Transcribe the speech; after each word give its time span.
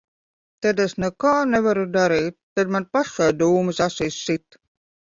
Tad 0.65 0.79
es 0.85 0.95
nekā 1.03 1.33
nevaru 1.51 1.85
darīt. 1.97 2.39
Tad 2.59 2.75
man 2.79 2.91
pašai 2.99 3.31
dūmus 3.45 3.87
acīs 3.91 4.23
sit. 4.29 4.63